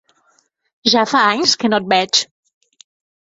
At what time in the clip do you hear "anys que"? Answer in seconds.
1.33-1.71